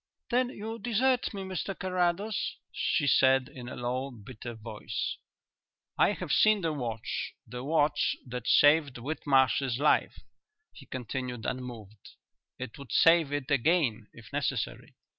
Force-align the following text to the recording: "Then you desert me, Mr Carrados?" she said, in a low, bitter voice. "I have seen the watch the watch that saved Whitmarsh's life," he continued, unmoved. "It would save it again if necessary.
"Then 0.31 0.49
you 0.49 0.79
desert 0.79 1.31
me, 1.31 1.43
Mr 1.43 1.77
Carrados?" 1.77 2.55
she 2.71 3.05
said, 3.05 3.47
in 3.53 3.69
a 3.69 3.75
low, 3.75 4.09
bitter 4.09 4.55
voice. 4.55 5.17
"I 5.95 6.13
have 6.13 6.31
seen 6.31 6.61
the 6.61 6.73
watch 6.73 7.35
the 7.45 7.63
watch 7.63 8.15
that 8.25 8.47
saved 8.47 8.95
Whitmarsh's 8.97 9.77
life," 9.77 10.15
he 10.73 10.87
continued, 10.87 11.45
unmoved. 11.45 12.15
"It 12.57 12.79
would 12.79 12.91
save 12.91 13.31
it 13.31 13.51
again 13.51 14.07
if 14.11 14.33
necessary. 14.33 14.95